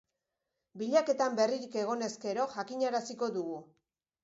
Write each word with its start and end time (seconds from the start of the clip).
Bilaketan 0.81 1.37
berririk 1.41 1.77
egonez 1.83 2.11
gero, 2.25 2.49
jakinaraziko 2.57 3.31
dugu. 3.39 3.63